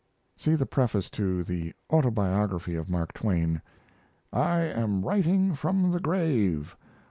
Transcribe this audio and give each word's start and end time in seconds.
[See 0.35 0.55
the 0.55 0.65
preface 0.65 1.11
to 1.11 1.43
the 1.43 1.73
"Autobiography 1.93 2.73
of 2.75 2.89
Mark 2.89 3.13
Twain": 3.13 3.61
'I 4.33 4.59
am 4.61 5.05
writing 5.05 5.53
from 5.53 5.91
the 5.91 5.99
grave. 5.99 6.75